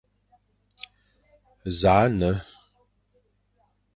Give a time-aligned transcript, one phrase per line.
[1.69, 2.31] Nẑakh nne,